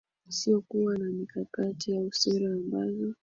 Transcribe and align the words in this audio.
sio 0.29 0.61
kuwa 0.61 0.97
na 0.97 1.05
mikakati 1.05 1.97
au 1.97 2.13
sera 2.13 2.53
ambazo 2.53 3.13